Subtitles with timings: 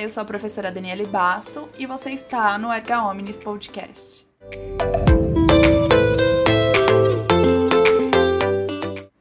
[0.00, 4.24] Eu sou a professora Daniele Basso e você está no Erga Omnis Podcast.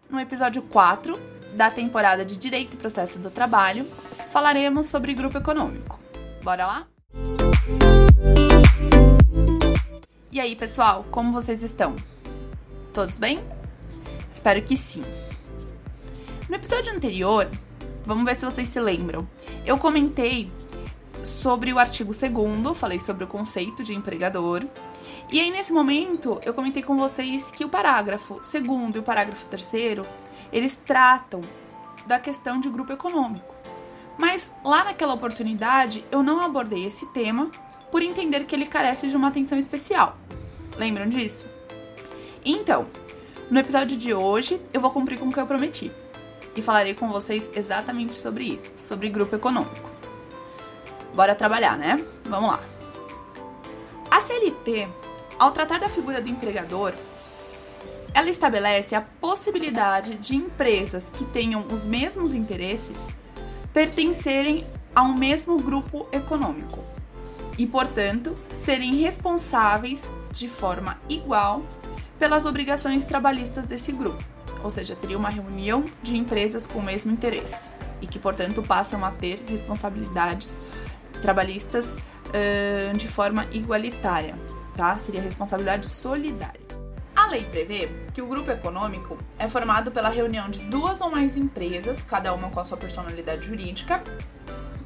[0.08, 1.20] No episódio 4
[1.54, 3.88] da temporada de Direito e Processo do Trabalho,
[4.30, 6.00] falaremos sobre grupo econômico.
[6.44, 6.88] Bora lá?
[10.32, 11.96] E aí, pessoal, como vocês estão?
[12.94, 13.44] Todos bem?
[14.32, 15.04] Espero que sim.
[16.48, 17.50] No episódio anterior,
[18.06, 19.28] vamos ver se vocês se lembram,
[19.66, 20.52] eu comentei
[21.28, 24.66] sobre o artigo 2 falei sobre o conceito de empregador.
[25.32, 29.46] E aí, nesse momento, eu comentei com vocês que o parágrafo 2 e o parágrafo
[29.48, 30.06] 3
[30.52, 31.42] eles tratam
[32.06, 33.54] da questão de grupo econômico.
[34.18, 37.52] Mas lá naquela oportunidade, eu não abordei esse tema
[37.92, 40.18] por entender que ele carece de uma atenção especial.
[40.78, 41.46] Lembram disso?
[42.44, 42.88] Então,
[43.52, 45.92] no episódio de hoje, eu vou cumprir com o que eu prometi
[46.56, 49.97] e falarei com vocês exatamente sobre isso, sobre grupo econômico.
[51.18, 51.98] Bora trabalhar, né?
[52.26, 52.60] Vamos lá.
[54.12, 54.88] A CLT,
[55.40, 56.94] ao tratar da figura do empregador,
[58.14, 63.08] ela estabelece a possibilidade de empresas que tenham os mesmos interesses
[63.74, 64.64] pertencerem
[64.96, 66.84] a um mesmo grupo econômico
[67.58, 71.64] e, portanto, serem responsáveis de forma igual
[72.20, 74.24] pelas obrigações trabalhistas desse grupo
[74.64, 77.70] ou seja, seria uma reunião de empresas com o mesmo interesse
[78.02, 80.54] e que, portanto, passam a ter responsabilidades
[81.20, 84.36] trabalhistas uh, de forma igualitária,
[84.76, 84.98] tá?
[84.98, 86.62] Seria responsabilidade solidária.
[87.16, 91.36] A lei prevê que o grupo econômico é formado pela reunião de duas ou mais
[91.36, 94.04] empresas, cada uma com a sua personalidade jurídica,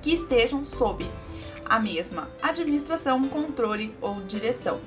[0.02, 1.10] que estejam sob
[1.66, 4.80] a mesma administração, controle ou direção.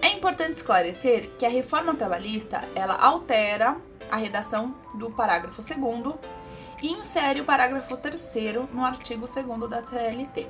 [0.00, 3.76] É importante esclarecer que a reforma trabalhista ela altera
[4.10, 6.14] a redação do parágrafo 2
[6.82, 8.32] e insere o parágrafo 3
[8.72, 10.48] no artigo 2 da TLT.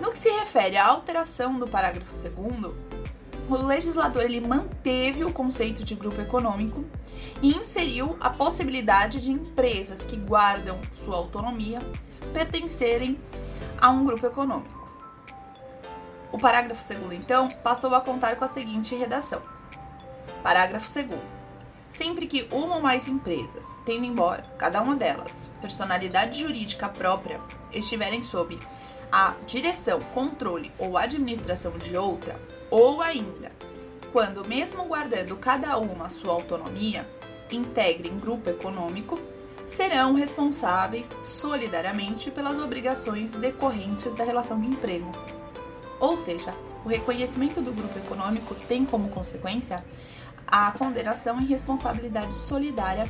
[0.00, 2.88] No que se refere à alteração do parágrafo 2
[3.48, 6.84] o legislador ele manteve o conceito de grupo econômico
[7.42, 11.80] e inseriu a possibilidade de empresas que guardam sua autonomia
[12.32, 13.18] pertencerem
[13.80, 14.78] a um grupo econômico.
[16.30, 19.40] O parágrafo 2, então, passou a contar com a seguinte redação:
[20.42, 21.37] Parágrafo 2.
[21.90, 27.40] Sempre que uma ou mais empresas, tendo embora cada uma delas personalidade jurídica própria,
[27.72, 28.58] estiverem sob
[29.10, 32.36] a direção, controle ou administração de outra,
[32.70, 33.50] ou ainda,
[34.12, 37.06] quando mesmo guardando cada uma sua autonomia,
[37.50, 39.18] integrem grupo econômico,
[39.66, 45.10] serão responsáveis solidariamente pelas obrigações decorrentes da relação de emprego.
[46.00, 49.84] Ou seja, o reconhecimento do grupo econômico tem como consequência
[50.50, 53.04] a condenação e responsabilidade solidária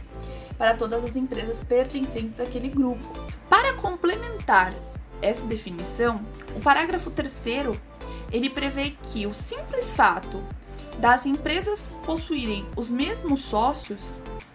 [0.57, 3.07] para todas as empresas pertencentes àquele grupo.
[3.49, 4.75] Para complementar
[5.23, 6.21] essa definição,
[6.57, 7.43] o parágrafo 3
[8.31, 10.43] ele prevê que o simples fato
[10.99, 14.13] das empresas possuírem os mesmos sócios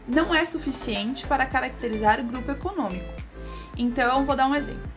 [0.08, 3.14] não é suficiente para caracterizar o grupo econômico.
[3.78, 4.92] Então, vou dar um exemplo.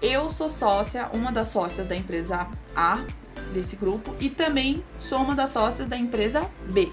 [0.00, 3.04] Eu sou sócia, uma das sócias da empresa A
[3.52, 6.92] desse grupo e também sou uma das sócias da empresa B.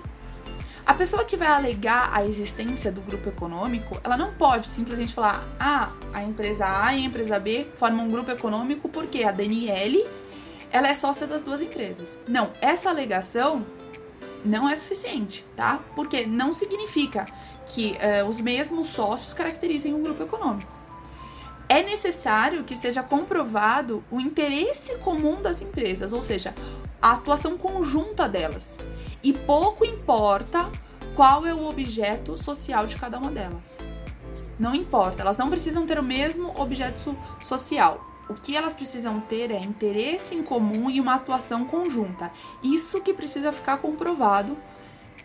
[0.85, 5.43] A pessoa que vai alegar a existência do grupo econômico, ela não pode simplesmente falar:
[5.59, 10.05] "Ah, a empresa A e a empresa B formam um grupo econômico porque a Daniele
[10.71, 12.19] ela é sócia das duas empresas".
[12.27, 13.65] Não, essa alegação
[14.43, 15.79] não é suficiente, tá?
[15.95, 17.25] Porque não significa
[17.65, 20.71] que uh, os mesmos sócios caracterizem um grupo econômico
[21.67, 26.53] é necessário que seja comprovado o interesse comum das empresas, ou seja,
[27.01, 28.77] a atuação conjunta delas.
[29.25, 30.69] E pouco importa
[31.15, 33.75] qual é o objeto social de cada uma delas.
[34.59, 38.05] Não importa, elas não precisam ter o mesmo objeto social.
[38.29, 42.31] O que elas precisam ter é interesse em comum e uma atuação conjunta.
[42.61, 44.55] Isso que precisa ficar comprovado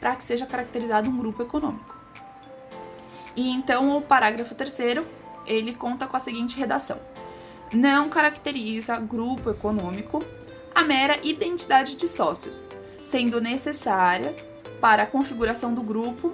[0.01, 1.95] para que seja caracterizado um grupo econômico.
[3.37, 5.07] E então o parágrafo terceiro
[5.47, 6.99] ele conta com a seguinte redação:
[7.71, 10.25] Não caracteriza grupo econômico
[10.75, 12.71] a mera identidade de sócios,
[13.11, 14.35] sendo necessária
[14.81, 16.33] para a configuração do grupo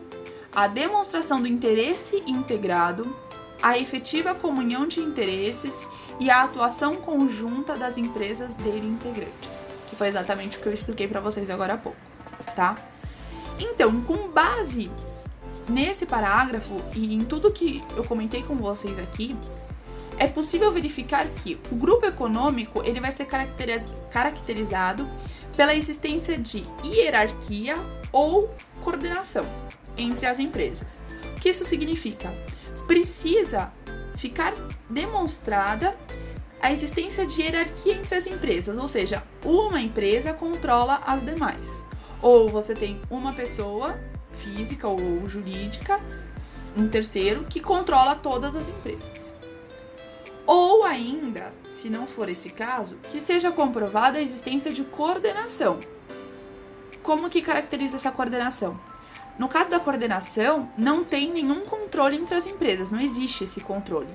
[0.52, 3.14] a demonstração do interesse integrado,
[3.62, 5.86] a efetiva comunhão de interesses
[6.18, 11.06] e a atuação conjunta das empresas dele integrantes, que foi exatamente o que eu expliquei
[11.06, 11.98] para vocês agora há pouco,
[12.54, 12.74] tá?
[13.58, 14.90] Então, com base
[15.68, 19.36] Nesse parágrafo e em tudo que eu comentei com vocês aqui,
[20.16, 23.26] é possível verificar que o grupo econômico ele vai ser
[24.10, 25.08] caracterizado
[25.56, 27.76] pela existência de hierarquia
[28.12, 29.44] ou coordenação
[29.96, 31.02] entre as empresas.
[31.36, 32.32] O que isso significa?
[32.86, 33.72] Precisa
[34.16, 34.54] ficar
[34.88, 35.96] demonstrada
[36.60, 41.84] a existência de hierarquia entre as empresas, ou seja, uma empresa controla as demais.
[42.22, 43.98] Ou você tem uma pessoa
[44.32, 46.00] física ou jurídica,
[46.76, 49.35] um terceiro, que controla todas as empresas.
[50.46, 55.80] Ou ainda, se não for esse caso, que seja comprovada a existência de coordenação.
[57.02, 58.78] Como que caracteriza essa coordenação?
[59.38, 64.08] No caso da coordenação, não tem nenhum controle entre as empresas, não existe esse controle.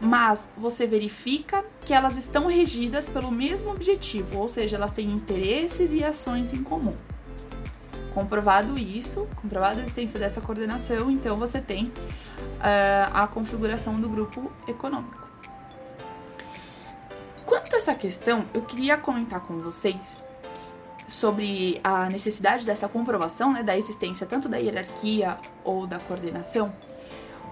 [0.00, 5.92] Mas você verifica que elas estão regidas pelo mesmo objetivo, ou seja, elas têm interesses
[5.92, 6.96] e ações em comum.
[8.14, 14.50] Comprovado isso, comprovada a existência dessa coordenação, então você tem uh, a configuração do grupo
[14.66, 15.29] econômico.
[17.80, 20.22] Essa questão, eu queria comentar com vocês
[21.08, 26.74] sobre a necessidade dessa comprovação né, da existência tanto da hierarquia ou da coordenação,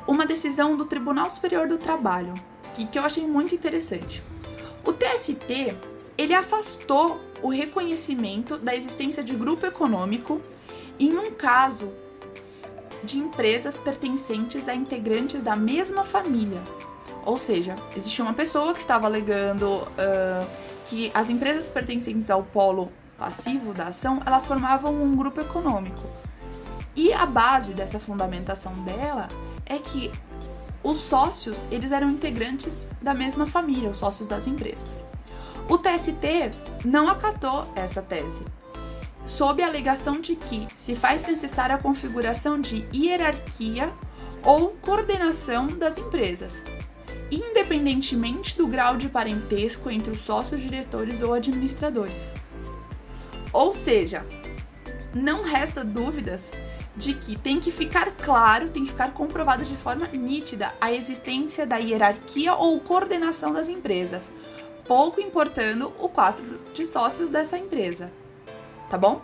[0.07, 2.35] uma decisão do Tribunal Superior do Trabalho,
[2.75, 4.23] que, que eu achei muito interessante.
[4.85, 5.75] O TST
[6.19, 10.43] ele afastou o reconhecimento da existência de grupo econômico
[11.01, 11.91] em um caso
[13.03, 16.61] de empresas pertencentes a integrantes da mesma família.
[17.29, 20.49] Ou seja, existia uma pessoa que estava alegando uh,
[20.87, 26.09] que as empresas pertencentes ao polo passivo da ação, elas formavam um grupo econômico.
[26.97, 29.29] E a base dessa fundamentação dela
[29.67, 30.11] é que
[30.83, 35.05] os sócios, eles eram integrantes da mesma família, os sócios das empresas.
[35.69, 36.51] O TST
[36.87, 38.43] não acatou essa tese,
[39.23, 43.93] sob a alegação de que se faz necessária a configuração de hierarquia
[44.43, 46.63] ou coordenação das empresas,
[47.31, 52.33] independentemente do grau de parentesco entre os sócios diretores ou administradores.
[53.53, 54.27] Ou seja,
[55.15, 56.51] não resta dúvidas
[56.97, 61.65] de que tem que ficar claro, tem que ficar comprovado de forma nítida a existência
[61.65, 64.31] da hierarquia ou coordenação das empresas,
[64.85, 68.13] pouco importando o quadro de sócios dessa empresa.
[68.91, 69.23] Tá bom?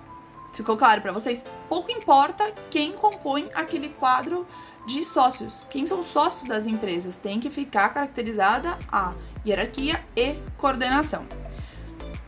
[0.54, 1.44] Ficou claro para vocês?
[1.68, 4.46] Pouco importa quem compõe aquele quadro
[4.86, 9.14] de sócios, quem são os sócios das empresas, tem que ficar caracterizada a
[9.44, 11.26] hierarquia e coordenação.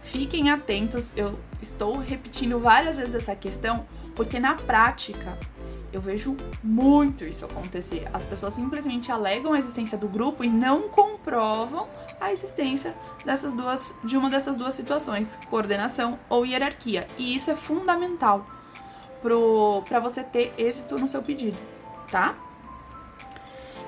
[0.01, 5.39] Fiquem atentos, eu estou repetindo várias vezes essa questão, porque na prática
[5.93, 8.07] eu vejo muito isso acontecer.
[8.13, 11.89] As pessoas simplesmente alegam a existência do grupo e não comprovam
[12.21, 12.95] a existência
[13.25, 17.07] dessas duas, de uma dessas duas situações, coordenação ou hierarquia.
[17.17, 18.47] E isso é fundamental
[19.89, 21.57] para você ter êxito no seu pedido,
[22.11, 22.35] tá?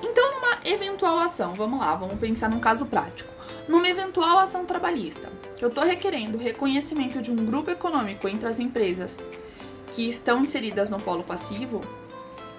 [0.01, 3.29] Então, numa eventual ação, vamos lá, vamos pensar num caso prático.
[3.67, 8.59] Numa eventual ação trabalhista, que eu estou requerendo reconhecimento de um grupo econômico entre as
[8.59, 9.15] empresas
[9.99, 11.81] que estão inseridas no polo passivo,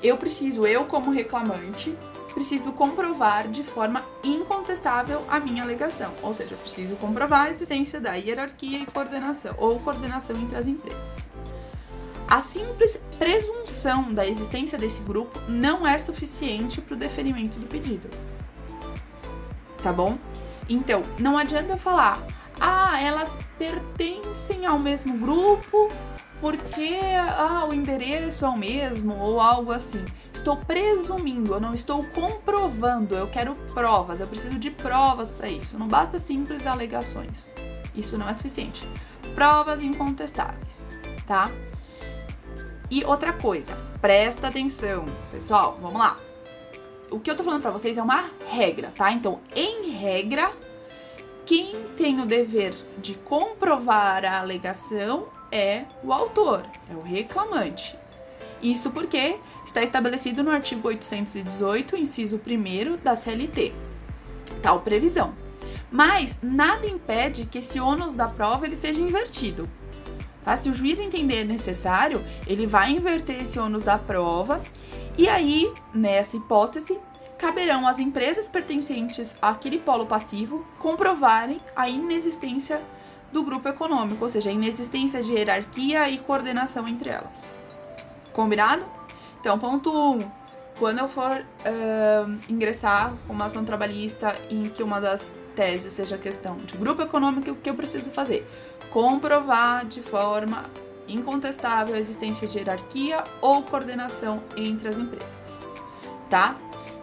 [0.03, 1.97] eu preciso, eu como reclamante,
[2.35, 6.13] preciso comprovar de forma incontestável a minha alegação.
[6.23, 11.31] Ou seja, preciso comprovar a existência da hierarquia e coordenação, ou coordenação entre as empresas.
[12.29, 18.11] A simples presunção da existência desse grupo não é suficiente para o deferimento do pedido.
[19.83, 20.19] Tá bom?
[20.69, 22.23] Então, não adianta falar,
[22.61, 25.89] ah, elas pertencem ao mesmo grupo
[26.41, 30.05] porque ah, o endereço é o mesmo ou algo assim.
[30.33, 35.79] Estou presumindo, eu não estou comprovando, eu quero provas, eu preciso de provas para isso.
[35.79, 37.53] Não basta simples alegações.
[37.94, 38.89] Isso não é suficiente.
[39.35, 40.82] Provas incontestáveis,
[41.27, 41.51] tá?
[42.91, 46.19] E outra coisa, presta atenção, pessoal, vamos lá.
[47.11, 49.13] O que eu tô falando para vocês é uma regra, tá?
[49.13, 50.51] Então, em regra,
[51.44, 57.99] quem tem o dever de comprovar a alegação é o autor, é o reclamante.
[58.63, 63.73] Isso porque está estabelecido no artigo 818, inciso 1 da CLT.
[64.63, 65.35] Tal previsão.
[65.91, 69.69] Mas nada impede que esse ônus da prova ele seja invertido.
[70.45, 70.57] Tá?
[70.57, 74.63] Se o juiz entender necessário, ele vai inverter esse ônus da prova
[75.19, 76.99] e aí, nessa hipótese,
[77.37, 82.81] caberão às empresas pertencentes àquele polo passivo comprovarem a inexistência
[83.32, 87.53] do grupo econômico, ou seja, a inexistência de hierarquia e coordenação entre elas.
[88.32, 88.84] Combinado?
[89.41, 90.13] Então, ponto 1.
[90.13, 90.19] Um,
[90.79, 96.17] quando eu for uh, ingressar com uma ação trabalhista em que uma das teses seja
[96.17, 98.49] questão de grupo econômico, o que eu preciso fazer?
[98.91, 100.65] Comprovar de forma
[101.06, 105.29] incontestável a existência de hierarquia ou coordenação entre as empresas.
[106.31, 106.56] Tá?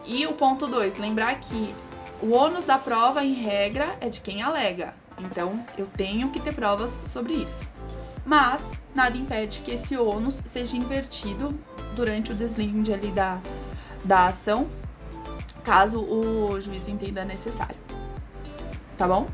[0.05, 1.75] E o ponto 2, lembrar que
[2.21, 4.95] o ônus da prova, em regra, é de quem alega.
[5.19, 7.67] Então, eu tenho que ter provas sobre isso.
[8.25, 8.61] Mas,
[8.93, 11.57] nada impede que esse ônus seja invertido
[11.95, 13.39] durante o deslinde ali da,
[14.03, 14.69] da ação,
[15.63, 17.75] caso o juiz entenda necessário.
[18.97, 19.29] tá bom?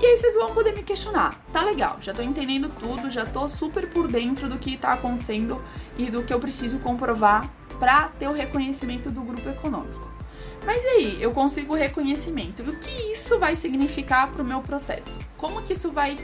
[0.00, 1.34] E aí vocês vão poder me questionar.
[1.52, 5.62] Tá legal, já tô entendendo tudo, já tô super por dentro do que tá acontecendo
[5.96, 7.50] e do que eu preciso comprovar
[7.80, 10.17] para ter o reconhecimento do grupo econômico.
[10.64, 12.62] Mas e aí, eu consigo reconhecimento.
[12.62, 15.18] E o que isso vai significar para o meu processo?
[15.36, 16.18] Como que isso vai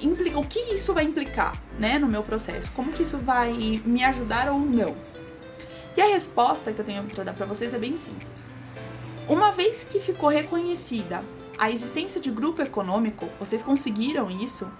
[0.00, 0.40] implicar?
[0.40, 2.70] O que isso vai implicar, né, no meu processo?
[2.72, 3.52] Como que isso vai
[3.84, 4.96] me ajudar ou não?
[5.96, 8.44] E a resposta que eu tenho para dar para vocês é bem simples.
[9.28, 11.24] Uma vez que ficou reconhecida
[11.58, 14.70] a existência de grupo econômico, vocês conseguiram isso?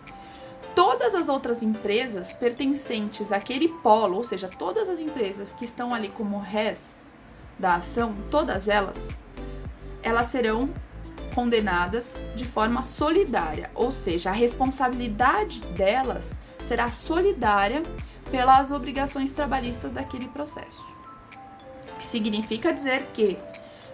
[0.74, 6.08] Todas as outras empresas pertencentes àquele polo, ou seja, todas as empresas que estão ali
[6.08, 6.94] como res
[7.58, 9.08] da ação, todas elas,
[10.02, 10.70] elas serão
[11.34, 17.82] condenadas de forma solidária, ou seja, a responsabilidade delas será solidária
[18.30, 20.84] pelas obrigações trabalhistas daquele processo.
[21.98, 23.38] Que significa dizer que,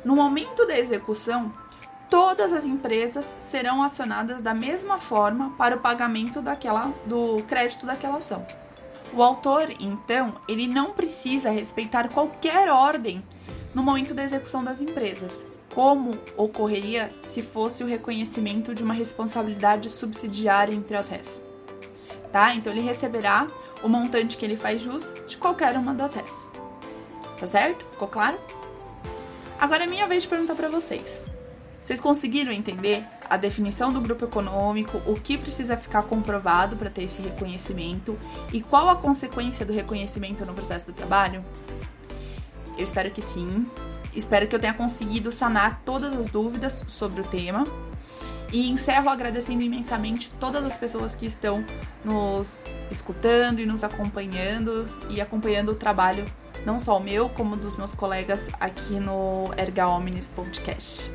[0.05, 1.53] no momento da execução,
[2.11, 8.19] todas as empresas serão acionadas da mesma forma para o pagamento daquela, do crédito daquela
[8.19, 8.47] ação.
[9.13, 13.25] O autor, então, ele não precisa respeitar qualquer ordem
[13.75, 15.33] no momento da execução das empresas,
[15.75, 21.43] como ocorreria se fosse o reconhecimento de uma responsabilidade subsidiária entre as RES.
[22.31, 22.55] Tá?
[22.55, 23.47] Então ele receberá
[23.83, 26.53] o montante que ele faz jus de qualquer uma das RES.
[27.39, 27.85] Tá certo?
[27.91, 28.39] Ficou claro?
[29.59, 31.07] Agora é minha vez de perguntar para vocês.
[31.83, 37.03] Vocês conseguiram entender a definição do grupo econômico, o que precisa ficar comprovado para ter
[37.03, 38.17] esse reconhecimento
[38.53, 41.45] e qual a consequência do reconhecimento no processo do trabalho?
[42.77, 43.67] Eu espero que sim.
[44.15, 47.65] Espero que eu tenha conseguido sanar todas as dúvidas sobre o tema.
[48.53, 51.65] E encerro agradecendo imensamente todas as pessoas que estão
[52.05, 56.25] nos escutando e nos acompanhando e acompanhando o trabalho,
[56.65, 61.11] não só o meu, como dos meus colegas aqui no Erga Omnis Podcast.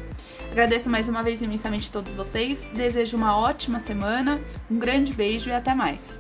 [0.52, 2.68] Agradeço mais uma vez imensamente todos vocês.
[2.74, 6.20] Desejo uma ótima semana, um grande beijo e até mais.